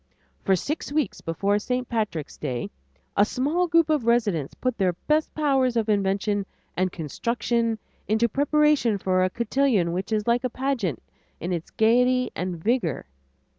[0.43, 1.87] For six weeks before St.
[1.87, 2.71] Patrick's day,
[3.15, 6.43] a small group of residents put their best powers of invention
[6.75, 7.77] and construction
[8.07, 11.03] into preparation for a cotillion which is like a pageant
[11.39, 13.05] in its gayety and vigor.